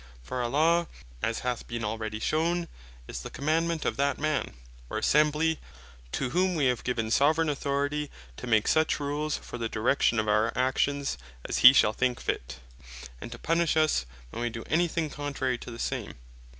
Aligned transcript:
For 0.23 0.41
a 0.41 0.47
Law, 0.47 0.87
(as 1.21 1.41
hath 1.45 1.67
been 1.67 1.83
already 1.85 2.19
shewn) 2.19 2.67
is 3.07 3.21
the 3.21 3.29
Commandement 3.29 3.85
of 3.85 3.97
that 3.97 4.17
Man, 4.17 4.55
or 4.89 4.97
Assembly, 4.97 5.59
to 6.13 6.31
whom 6.31 6.55
we 6.55 6.65
have 6.65 6.83
given 6.83 7.11
Soveraign 7.11 7.49
Authority, 7.49 8.09
to 8.37 8.47
make 8.47 8.67
such 8.67 8.99
Rules 8.99 9.37
for 9.37 9.59
the 9.59 9.69
direction 9.69 10.17
of 10.17 10.27
our 10.27 10.51
actions, 10.55 11.19
as 11.47 11.59
hee 11.59 11.71
shall 11.71 11.93
think 11.93 12.19
fit; 12.19 12.57
and 13.21 13.31
to 13.31 13.37
punish 13.37 13.77
us, 13.77 14.07
when 14.31 14.41
we 14.41 14.49
doe 14.49 14.63
any 14.65 14.87
thing 14.87 15.11
contrary 15.11 15.59
to 15.59 15.69
the 15.69 15.77
same. 15.77 16.15